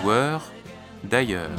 [0.00, 0.52] Joueurs
[1.04, 1.50] d'ailleurs.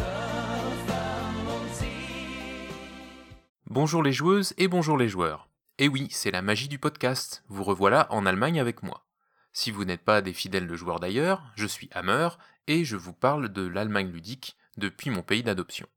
[3.70, 5.50] Bonjour les joueuses et bonjour les joueurs.
[5.78, 9.06] Et oui, c'est la magie du podcast, vous revoilà en Allemagne avec moi.
[9.54, 12.30] Si vous n'êtes pas des fidèles de joueurs d'ailleurs, je suis Hammer
[12.68, 15.88] et je vous parle de l'Allemagne ludique depuis mon pays d'adoption.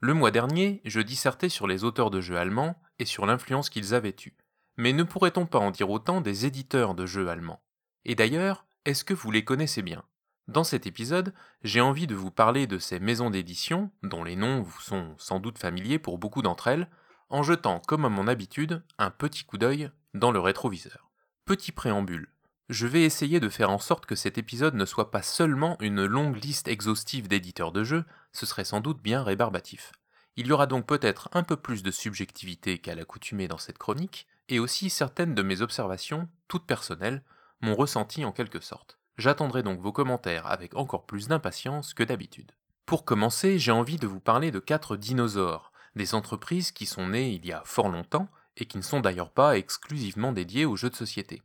[0.00, 3.94] Le mois dernier, je dissertais sur les auteurs de jeux allemands et sur l'influence qu'ils
[3.94, 4.36] avaient eue.
[4.76, 7.62] Mais ne pourrait-on pas en dire autant des éditeurs de jeux allemands?
[8.04, 10.04] Et d'ailleurs, est-ce que vous les connaissez bien?
[10.48, 14.62] Dans cet épisode, j'ai envie de vous parler de ces maisons d'édition, dont les noms
[14.62, 16.88] vous sont sans doute familiers pour beaucoup d'entre elles,
[17.28, 21.10] en jetant, comme à mon habitude, un petit coup d'œil dans le rétroviseur.
[21.44, 22.28] Petit préambule.
[22.68, 26.04] Je vais essayer de faire en sorte que cet épisode ne soit pas seulement une
[26.04, 29.92] longue liste exhaustive d'éditeurs de jeux, ce serait sans doute bien rébarbatif.
[30.36, 34.26] Il y aura donc peut-être un peu plus de subjectivité qu'à l'accoutumée dans cette chronique,
[34.52, 37.22] et aussi certaines de mes observations, toutes personnelles,
[37.62, 38.98] m'ont ressenti en quelque sorte.
[39.16, 42.52] J'attendrai donc vos commentaires avec encore plus d'impatience que d'habitude.
[42.84, 47.30] Pour commencer, j'ai envie de vous parler de quatre dinosaures, des entreprises qui sont nées
[47.30, 48.28] il y a fort longtemps
[48.58, 51.40] et qui ne sont d'ailleurs pas exclusivement dédiées aux jeux de société.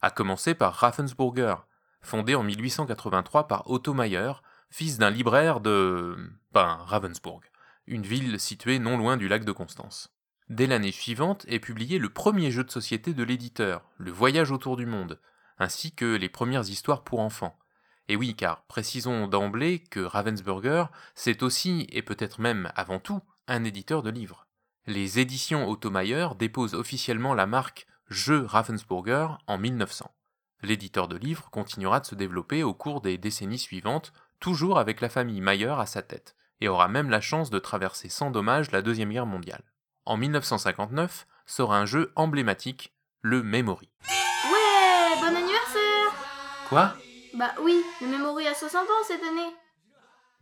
[0.00, 1.54] À commencer par Ravensburger,
[2.00, 4.32] fondé en 1883 par Otto Mayer,
[4.70, 6.16] fils d'un libraire de.
[6.50, 7.42] ben, Ravensburg,
[7.86, 10.12] une ville située non loin du lac de Constance.
[10.50, 14.76] Dès l'année suivante est publié le premier jeu de société de l'éditeur, Le Voyage autour
[14.76, 15.20] du monde,
[15.58, 17.56] ainsi que les premières histoires pour enfants.
[18.08, 23.62] Et oui, car précisons d'emblée que Ravensburger, c'est aussi, et peut-être même avant tout, un
[23.62, 24.48] éditeur de livres.
[24.88, 30.12] Les éditions Automayer déposent officiellement la marque Jeux Ravensburger en 1900.
[30.62, 35.10] L'éditeur de livres continuera de se développer au cours des décennies suivantes, toujours avec la
[35.10, 38.82] famille Mayer à sa tête, et aura même la chance de traverser sans dommage la
[38.82, 39.62] Deuxième Guerre mondiale.
[40.10, 43.92] En 1959 sort un jeu emblématique, le Memory.
[44.10, 46.12] Ouais, bon anniversaire
[46.68, 46.96] Quoi?
[47.34, 49.54] Bah oui, le Memory a 60 ans cette année.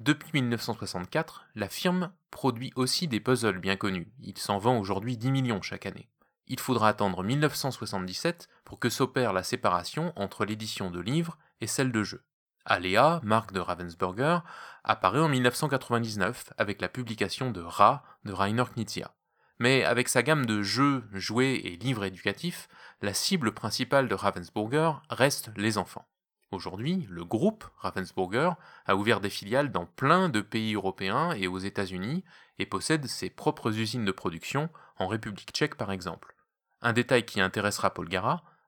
[0.01, 4.11] Depuis 1964, la firme produit aussi des puzzles bien connus.
[4.23, 6.09] Il s'en vend aujourd'hui 10 millions chaque année.
[6.47, 11.93] Il faudra attendre 1977 pour que s'opère la séparation entre l'édition de livres et celle
[11.93, 12.25] de jeux.
[12.65, 14.39] Alea, marque de Ravensburger,
[14.83, 19.13] apparaît en 1999 avec la publication de Ra de Rainer Knizia.
[19.59, 22.69] Mais avec sa gamme de jeux, jouets et livres éducatifs,
[23.03, 26.07] la cible principale de Ravensburger reste les enfants.
[26.51, 28.53] Aujourd'hui, le groupe Ravensburger
[28.87, 32.25] a ouvert des filiales dans plein de pays européens et aux États-Unis
[32.59, 36.35] et possède ses propres usines de production en République tchèque par exemple.
[36.81, 38.09] Un détail qui intéressera Paul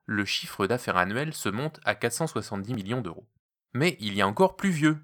[0.05, 3.27] le chiffre d'affaires annuel se monte à 470 millions d'euros.
[3.73, 4.99] Mais il y a encore plus vieux.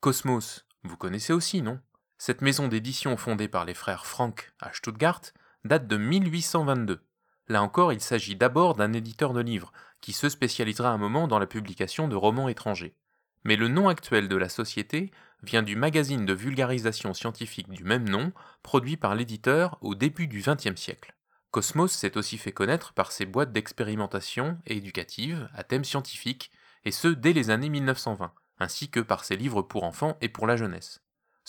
[0.00, 1.80] Cosmos, vous connaissez aussi, non?
[2.20, 5.20] Cette maison d'édition fondée par les frères Frank à Stuttgart
[5.64, 7.00] date de 1822.
[7.46, 11.38] Là encore, il s'agit d'abord d'un éditeur de livres, qui se spécialisera un moment dans
[11.38, 12.96] la publication de romans étrangers.
[13.44, 15.12] Mais le nom actuel de la société
[15.44, 18.32] vient du magazine de vulgarisation scientifique du même nom,
[18.64, 21.14] produit par l'éditeur au début du XXe siècle.
[21.52, 26.50] Cosmos s'est aussi fait connaître par ses boîtes d'expérimentation et éducatives à thème scientifique,
[26.84, 30.48] et ce dès les années 1920, ainsi que par ses livres pour enfants et pour
[30.48, 31.00] la jeunesse.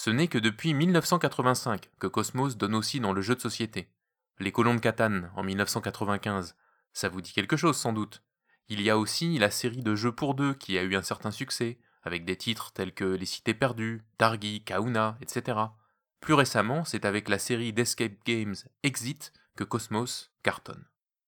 [0.01, 3.89] Ce n'est que depuis 1985 que Cosmos donne aussi dans le jeu de société.
[4.39, 6.55] Les colons de Catane en 1995,
[6.93, 8.23] ça vous dit quelque chose sans doute.
[8.69, 11.31] Il y a aussi la série de jeux pour deux qui a eu un certain
[11.31, 15.57] succès, avec des titres tels que Les Cités Perdues, Targi, Kauna, etc.
[16.21, 20.85] Plus récemment, c'est avec la série d'escape games Exit que Cosmos cartonne.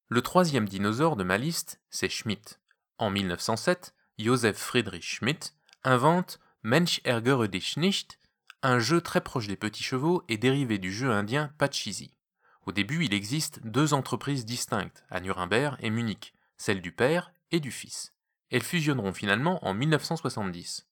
[0.08, 2.58] Le troisième dinosaure de ma liste, c'est Schmidt.
[2.96, 5.52] En 1907, Joseph Friedrich Schmidt
[5.84, 8.18] invente Mensch ärgere dich nicht,
[8.62, 12.16] un jeu très proche des petits chevaux et dérivé du jeu indien Pachisi.
[12.64, 17.58] Au début, il existe deux entreprises distinctes, à Nuremberg et Munich, celle du père et
[17.58, 18.14] du fils.
[18.50, 20.86] Elles fusionneront finalement en 1970.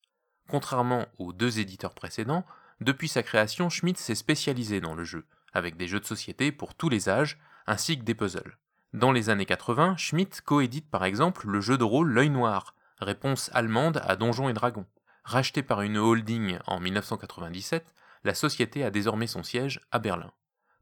[0.48, 2.44] Contrairement aux deux éditeurs précédents,
[2.80, 6.74] depuis sa création, Schmidt s'est spécialisé dans le jeu, avec des jeux de société pour
[6.74, 7.38] tous les âges,
[7.68, 8.58] ainsi que des puzzles.
[8.92, 13.48] Dans les années 80, Schmidt coédite par exemple le jeu de rôle L'œil noir, réponse
[13.54, 14.86] allemande à Donjons et Dragons.
[15.30, 17.94] Racheté par une holding en 1997,
[18.24, 20.32] la société a désormais son siège à Berlin.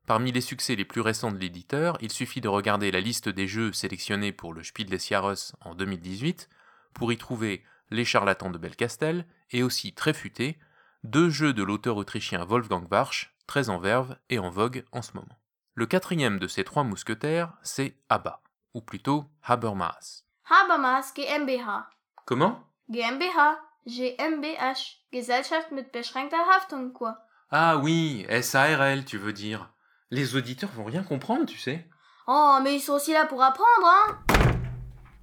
[0.06, 3.46] Parmi les succès les plus récents de l'éditeur, il suffit de regarder la liste des
[3.46, 6.48] jeux sélectionnés pour le Spiel des Jahres en 2018
[6.94, 10.58] pour y trouver Les Charlatans de Belcastel et aussi très futé,
[11.04, 15.12] deux jeux de l'auteur autrichien Wolfgang Warsch, très en verve et en vogue en ce
[15.12, 15.38] moment.
[15.74, 18.40] Le quatrième de ces trois mousquetaires, c'est ABBA,
[18.72, 20.24] ou plutôt Habermas.
[20.48, 21.84] Habermas GmbH.
[22.24, 22.64] Comment?
[22.88, 23.67] GmbH.
[23.88, 25.00] GmbH.
[25.12, 27.16] Gesellschaft mit beschränkter Haftung, quoi.
[27.50, 29.72] Ah oui, SARL, tu veux dire.
[30.10, 31.88] Les auditeurs vont rien comprendre, tu sais.
[32.26, 34.18] Oh, mais ils sont aussi là pour apprendre, hein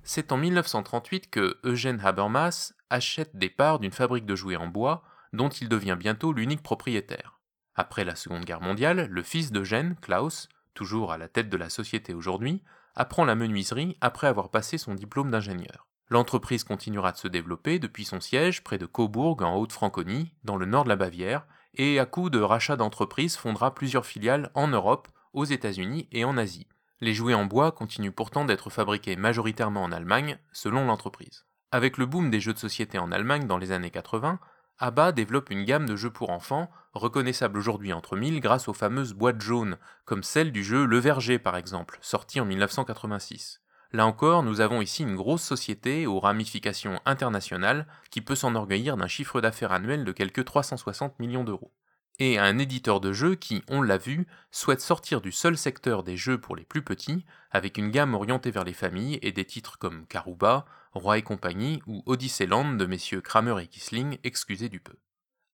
[0.04, 5.04] C'est en 1938 que Eugène Habermas achète des parts d'une fabrique de jouets en bois
[5.32, 7.40] dont il devient bientôt l'unique propriétaire.
[7.76, 11.70] Après la Seconde Guerre mondiale, le fils d'Eugène, Klaus, toujours à la tête de la
[11.70, 12.64] société aujourd'hui,
[12.96, 15.88] apprend la menuiserie après avoir passé son diplôme d'ingénieur.
[16.10, 20.66] L'entreprise continuera de se développer depuis son siège près de Cobourg en Haute-Franconie, dans le
[20.66, 25.08] nord de la Bavière, et à coup de rachat d'entreprises fondera plusieurs filiales en Europe,
[25.34, 26.68] aux États-Unis et en Asie.
[27.02, 31.46] Les jouets en bois continuent pourtant d'être fabriqués majoritairement en Allemagne, selon l'entreprise.
[31.72, 34.40] Avec le boom des jeux de société en Allemagne dans les années 80,
[34.78, 39.14] ABBA développe une gamme de jeux pour enfants, reconnaissable aujourd'hui entre mille grâce aux fameuses
[39.14, 43.62] boîtes jaunes, comme celle du jeu Le Verger par exemple, sorti en 1986.
[43.96, 49.08] Là encore, nous avons ici une grosse société aux ramifications internationales qui peut s'enorgueillir d'un
[49.08, 51.72] chiffre d'affaires annuel de quelques 360 millions d'euros.
[52.20, 56.18] Et un éditeur de jeux qui, on l'a vu, souhaite sortir du seul secteur des
[56.18, 59.78] jeux pour les plus petits, avec une gamme orientée vers les familles et des titres
[59.78, 64.98] comme Karuba, Roi et compagnie ou Odysseyland de messieurs Kramer et Kisling, excusez du peu.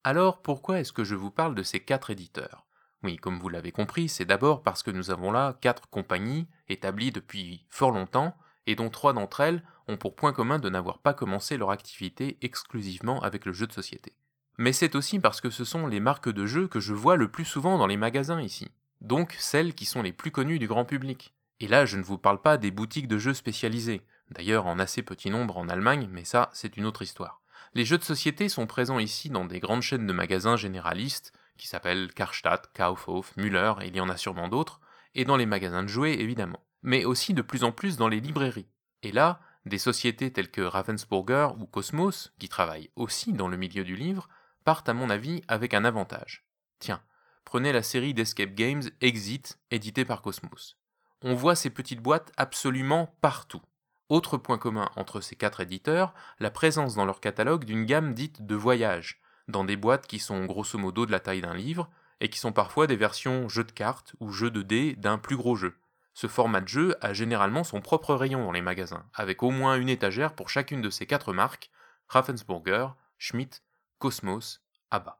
[0.03, 2.65] Alors pourquoi est-ce que je vous parle de ces quatre éditeurs?
[3.03, 7.11] Oui, comme vous l'avez compris, c'est d'abord parce que nous avons là quatre compagnies établies
[7.11, 8.35] depuis fort longtemps
[8.67, 12.37] et dont trois d'entre elles ont pour point commun de n'avoir pas commencé leur activité
[12.41, 14.13] exclusivement avec le jeu de société.
[14.57, 17.31] Mais c'est aussi parce que ce sont les marques de jeux que je vois le
[17.31, 18.69] plus souvent dans les magasins ici,
[19.01, 21.33] donc celles qui sont les plus connues du grand public.
[21.59, 25.01] Et là, je ne vous parle pas des boutiques de jeux spécialisées, d'ailleurs en assez
[25.01, 27.41] petit nombre en Allemagne, mais ça, c'est une autre histoire.
[27.73, 31.67] Les jeux de société sont présents ici dans des grandes chaînes de magasins généralistes, qui
[31.67, 34.81] s'appellent Karstadt, Kaufhof, Müller, il y en a sûrement d'autres,
[35.13, 38.19] et dans les magasins de jouets évidemment, mais aussi de plus en plus dans les
[38.19, 38.67] librairies.
[39.03, 43.83] Et là, des sociétés telles que Ravensburger ou Cosmos, qui travaillent aussi dans le milieu
[43.83, 44.27] du livre,
[44.65, 46.47] partent à mon avis avec un avantage.
[46.79, 47.03] Tiens,
[47.45, 50.79] prenez la série d'escape games Exit, éditée par Cosmos.
[51.21, 53.61] On voit ces petites boîtes absolument partout.
[54.09, 58.47] Autre point commun entre ces quatre éditeurs, la présence dans leur catalogue d'une gamme dite
[58.47, 61.89] de voyage, dans des boîtes qui sont grosso modo de la taille d'un livre,
[62.19, 65.35] et qui sont parfois des versions jeux de cartes ou jeux de dés d'un plus
[65.35, 65.75] gros jeu.
[66.13, 69.75] Ce format de jeu a généralement son propre rayon dans les magasins, avec au moins
[69.75, 71.71] une étagère pour chacune de ces quatre marques,
[72.09, 73.61] Ravensburger, Schmidt,
[73.97, 74.61] Cosmos,
[74.91, 75.17] ABBA.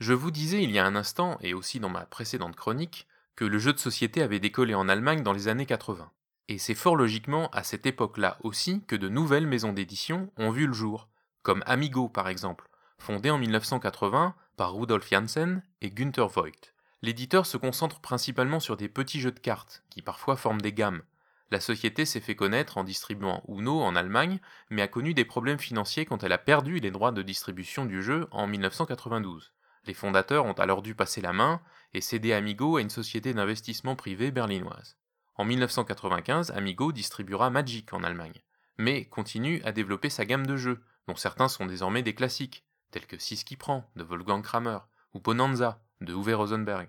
[0.00, 3.06] Je vous disais il y a un instant, et aussi dans ma précédente chronique,
[3.36, 6.10] que le jeu de société avait décollé en Allemagne dans les années 80.
[6.48, 10.66] Et c'est fort logiquement à cette époque-là aussi que de nouvelles maisons d'édition ont vu
[10.66, 11.08] le jour,
[11.42, 12.68] comme Amigo par exemple,
[13.04, 16.72] fondé en 1980 par Rudolf Janssen et Günther Voigt.
[17.02, 21.02] L'éditeur se concentre principalement sur des petits jeux de cartes, qui parfois forment des gammes.
[21.50, 24.40] La société s'est fait connaître en distribuant Uno en Allemagne,
[24.70, 28.02] mais a connu des problèmes financiers quand elle a perdu les droits de distribution du
[28.02, 29.52] jeu en 1992.
[29.86, 31.60] Les fondateurs ont alors dû passer la main
[31.92, 34.96] et céder Amigo à une société d'investissement privé berlinoise.
[35.36, 38.40] En 1995, Amigo distribuera Magic en Allemagne,
[38.78, 42.63] mais continue à développer sa gamme de jeux, dont certains sont désormais des classiques,
[42.94, 44.78] tels que 6 qui prend de Wolfgang Kramer
[45.14, 46.88] ou Bonanza de Uwe Rosenberg.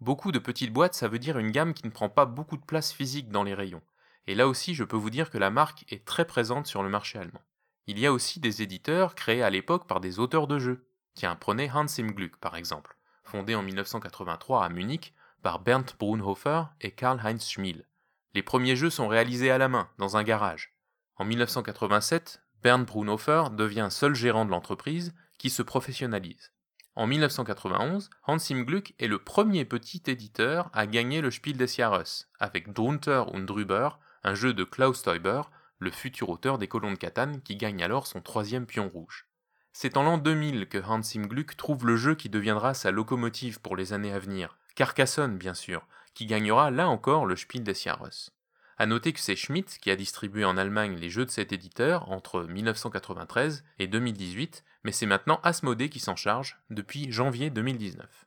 [0.00, 2.64] Beaucoup de petites boîtes, ça veut dire une gamme qui ne prend pas beaucoup de
[2.64, 3.82] place physique dans les rayons.
[4.26, 6.88] Et là aussi, je peux vous dire que la marque est très présente sur le
[6.88, 7.42] marché allemand.
[7.86, 10.88] Il y a aussi des éditeurs créés à l'époque par des auteurs de jeux.
[11.12, 15.12] Tiens, prenez Hans im Glück par exemple, fondé en 1983 à Munich
[15.42, 17.86] par Bernd Brunhofer et Karl-Heinz Schmiel.
[18.32, 20.74] Les premiers jeux sont réalisés à la main, dans un garage.
[21.16, 25.14] En 1987, Bernd Brunhofer devient seul gérant de l'entreprise
[25.50, 26.52] se professionnalise.
[26.96, 31.66] En 1991, Hans im Glück est le premier petit éditeur à gagner le Spiel des
[31.66, 35.42] Jahres, avec Drunter und Drüber, un jeu de Klaus Teuber,
[35.78, 39.26] le futur auteur des Colons de Catane, qui gagne alors son troisième pion rouge.
[39.72, 43.60] C'est en l'an 2000 que Hans im Glück trouve le jeu qui deviendra sa locomotive
[43.60, 47.74] pour les années à venir, Carcassonne bien sûr, qui gagnera là encore le Spiel des
[47.74, 48.30] Jahres.
[48.76, 52.10] A noter que c'est Schmidt qui a distribué en Allemagne les jeux de cet éditeur
[52.10, 58.26] entre 1993 et 2018, mais c'est maintenant Asmodée qui s'en charge depuis janvier 2019.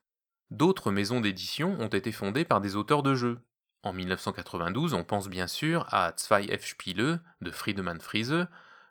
[0.50, 3.40] D'autres maisons d'édition ont été fondées par des auteurs de jeux.
[3.84, 8.48] En 1992, on pense bien sûr à Zwei F Spiele de Friedemann Friese,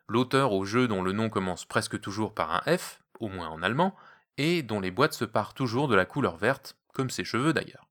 [0.07, 3.61] l'auteur au jeu dont le nom commence presque toujours par un F, au moins en
[3.61, 3.95] allemand,
[4.37, 7.87] et dont les boîtes se parent toujours de la couleur verte, comme ses cheveux d'ailleurs.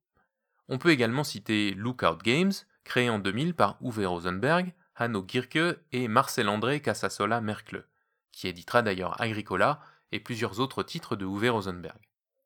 [0.68, 2.52] On peut également citer Lookout Games,
[2.84, 7.84] créé en 2000 par Uwe Rosenberg, Hanno Gierke et Marcel-André Casasola Merkle,
[8.36, 9.80] qui éditera d'ailleurs Agricola
[10.12, 11.98] et plusieurs autres titres de Uwe Rosenberg.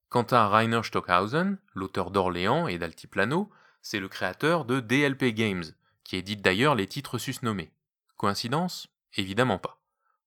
[0.08, 3.50] Quant à Rainer Stockhausen, l'auteur d'Orléans et d'Altiplano,
[3.82, 5.64] c'est le créateur de DLP Games,
[6.04, 7.72] qui édite d'ailleurs les titres susnommés.
[8.16, 8.86] Coïncidence?
[9.16, 9.80] Évidemment pas.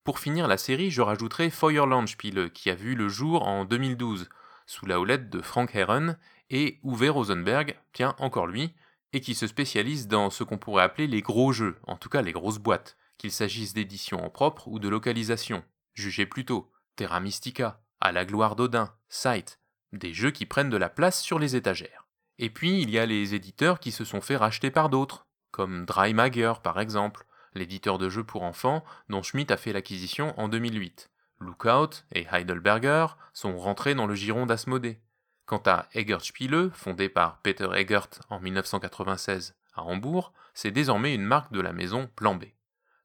[0.03, 4.27] Pour finir la série, je rajouterai Feuerlandspiele, qui a vu le jour en 2012,
[4.65, 6.17] sous la houlette de Frank Herren
[6.49, 8.73] et Uwe Rosenberg, tiens, encore lui,
[9.13, 12.21] et qui se spécialise dans ce qu'on pourrait appeler les gros jeux, en tout cas
[12.21, 15.63] les grosses boîtes, qu'il s'agisse d'édition en propre ou de localisation.
[15.93, 19.61] Jugez plutôt Terra Mystica, À la gloire d'Odin, Sight,
[19.93, 22.05] des jeux qui prennent de la place sur les étagères.
[22.37, 25.85] Et puis il y a les éditeurs qui se sont fait racheter par d'autres, comme
[25.85, 31.09] Drymager par exemple, l'éditeur de jeux pour enfants dont Schmidt a fait l'acquisition en 2008.
[31.39, 34.99] Lookout et Heidelberger sont rentrés dans le giron d'Asmodée.
[35.45, 41.23] Quant à Egert Spiele, fondé par Peter Egert en 1996 à Hambourg, c'est désormais une
[41.23, 42.47] marque de la maison Plan B.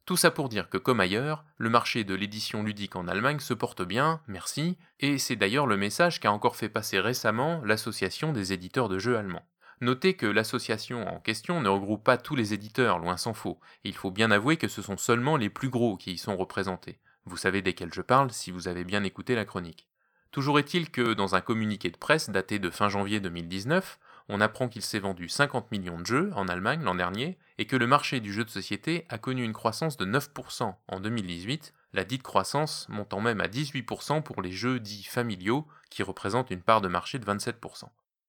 [0.08, 3.52] Tout ça pour dire que comme ailleurs, le marché de l'édition ludique en Allemagne se
[3.52, 8.54] porte bien, merci, et c'est d'ailleurs le message qu'a encore fait passer récemment l'association des
[8.54, 9.44] éditeurs de jeux allemands.
[9.82, 13.60] Notez que l'association en question ne regroupe pas tous les éditeurs, loin s'en faut.
[13.84, 17.00] Il faut bien avouer que ce sont seulement les plus gros qui y sont représentés.
[17.26, 19.88] Vous savez desquels je parle si vous avez bien écouté la chronique.
[20.30, 23.98] Toujours est-il que dans un communiqué de presse daté de fin janvier 2019,
[24.28, 27.76] on apprend qu'il s'est vendu 50 millions de jeux en Allemagne l'an dernier et que
[27.76, 32.04] le marché du jeu de société a connu une croissance de 9% en 2018, la
[32.04, 36.80] dite croissance montant même à 18% pour les jeux dits familiaux qui représentent une part
[36.80, 37.84] de marché de 27%.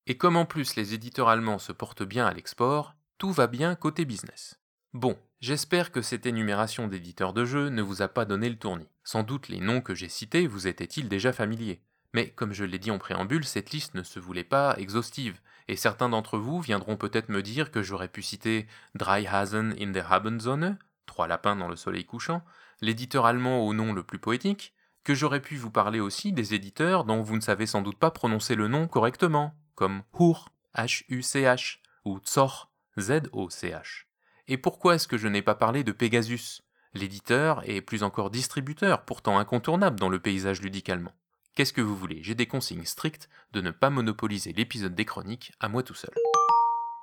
[0.08, 3.76] Et comme en plus les éditeurs allemands se portent bien à l'export, tout va bien
[3.76, 4.60] côté business.
[4.94, 8.88] Bon, j'espère que cette énumération d'éditeurs de jeux ne vous a pas donné le tournis.
[9.04, 11.82] Sans doute les noms que j'ai cités vous étaient-ils déjà familiers.
[12.14, 15.76] Mais comme je l'ai dit en préambule, cette liste ne se voulait pas exhaustive, et
[15.76, 20.80] certains d'entre vous viendront peut-être me dire que j'aurais pu citer Dreihasen in der Abendsonne,
[21.06, 22.44] Trois lapins dans le soleil couchant,
[22.82, 24.74] l'éditeur allemand au nom le plus poétique,
[25.04, 28.10] que j'aurais pu vous parler aussi des éditeurs dont vous ne savez sans doute pas
[28.10, 32.68] prononcer le nom correctement, comme Huch, H-U-C-H, ou Zoch,
[33.00, 34.06] Z-O-C-H.
[34.48, 36.64] Et pourquoi est-ce que je n'ai pas parlé de Pegasus,
[36.96, 41.14] l'éditeur et plus encore distributeur, pourtant incontournable dans le paysage ludique allemand
[41.56, 42.24] Qu'est-ce que vous voulez?
[42.24, 46.14] J'ai des consignes strictes de ne pas monopoliser l'épisode des chroniques à moi tout seul.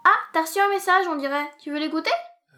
[0.05, 1.51] Ah, t'as reçu un message, on dirait.
[1.61, 2.11] Tu veux l'écouter?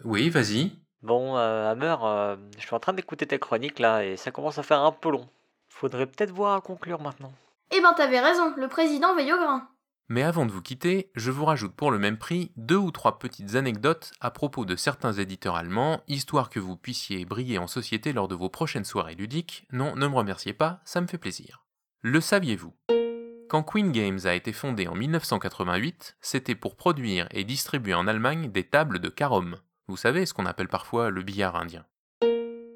[0.05, 0.71] Oui, vas-y.
[1.01, 4.57] Bon, euh, Hammer, euh, je suis en train d'écouter tes chroniques là et ça commence
[4.57, 5.27] à faire un peu long.
[5.69, 7.31] Faudrait peut-être voir à conclure maintenant.
[7.71, 9.67] Eh ben t'avais raison, le président veille au grain.
[10.11, 13.19] Mais avant de vous quitter, je vous rajoute pour le même prix deux ou trois
[13.19, 18.11] petites anecdotes à propos de certains éditeurs allemands, histoire que vous puissiez briller en société
[18.11, 19.67] lors de vos prochaines soirées ludiques.
[19.71, 21.63] Non, ne me remerciez pas, ça me fait plaisir.
[22.01, 22.73] Le saviez-vous?
[23.49, 28.49] Quand Queen Games a été fondé en 1988, c'était pour produire et distribuer en Allemagne
[28.49, 29.57] des tables de carom.
[29.89, 31.85] Vous savez ce qu'on appelle parfois le billard indien.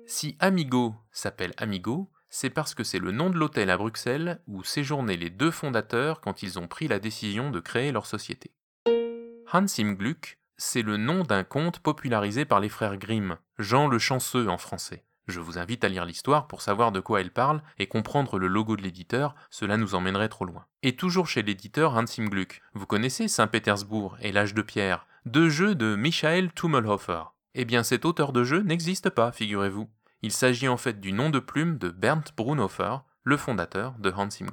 [0.06, 4.62] Si Amigo s'appelle Amigo, c'est parce que c'est le nom de l'hôtel à Bruxelles où
[4.66, 8.52] séjournaient les deux fondateurs quand ils ont pris la décision de créer leur société.
[9.54, 14.00] Hans im Glück, c'est le nom d'un conte popularisé par les frères Grimm, Jean le
[14.00, 15.06] Chanceux en français.
[15.28, 18.48] Je vous invite à lire l'histoire pour savoir de quoi elle parle et comprendre le
[18.48, 20.66] logo de l'éditeur, cela nous emmènerait trop loin.
[20.82, 25.50] Et toujours chez l'éditeur Hans im Glück, vous connaissez Saint-Pétersbourg et l'âge de pierre, deux
[25.50, 27.24] jeux de Michael Tummelhofer.
[27.56, 29.90] Eh bien cet auteur de jeu n'existe pas, figurez-vous.
[30.22, 34.30] Il s'agit en fait du nom de plume de Bernd Brunhofer, le fondateur de Hans
[34.42, 34.48] im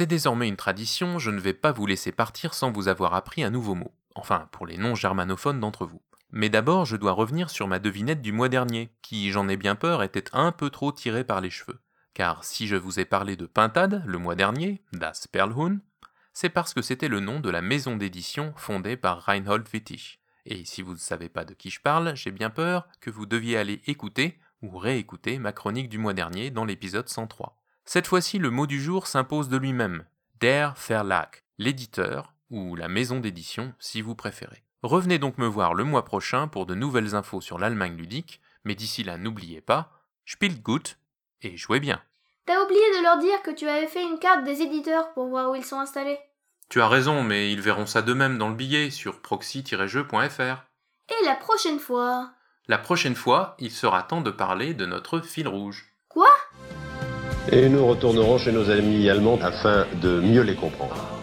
[0.00, 3.42] C'est désormais une tradition, je ne vais pas vous laisser partir sans vous avoir appris
[3.42, 3.92] un nouveau mot.
[4.14, 6.00] Enfin, pour les non-germanophones d'entre vous.
[6.30, 9.74] Mais d'abord, je dois revenir sur ma devinette du mois dernier, qui, j'en ai bien
[9.74, 11.82] peur, était un peu trop tirée par les cheveux.
[12.14, 15.80] Car si je vous ai parlé de Pintade le mois dernier, Das Perlhuhn,
[16.32, 20.18] c'est parce que c'était le nom de la maison d'édition fondée par Reinhold Wittich.
[20.46, 23.26] Et si vous ne savez pas de qui je parle, j'ai bien peur que vous
[23.26, 27.59] deviez aller écouter ou réécouter ma chronique du mois dernier dans l'épisode 103.
[27.92, 30.04] Cette fois-ci, le mot du jour s'impose de lui-même,
[30.38, 34.62] Der Verlag, l'éditeur, ou la maison d'édition si vous préférez.
[34.84, 38.76] Revenez donc me voir le mois prochain pour de nouvelles infos sur l'Allemagne ludique, mais
[38.76, 39.90] d'ici là n'oubliez pas,
[40.24, 40.98] spielt gut
[41.42, 42.00] et jouez bien.
[42.46, 45.50] T'as oublié de leur dire que tu avais fait une carte des éditeurs pour voir
[45.50, 46.20] où ils sont installés.
[46.68, 50.64] Tu as raison, mais ils verront ça d'eux-mêmes dans le billet sur proxy-jeu.fr.
[51.08, 52.30] Et la prochaine fois
[52.68, 55.89] La prochaine fois, il sera temps de parler de notre fil rouge.
[57.48, 61.19] Et nous retournerons chez nos amis allemands afin de mieux les comprendre.